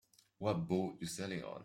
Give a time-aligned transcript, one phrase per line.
[0.39, 1.59] What boat you sailing on?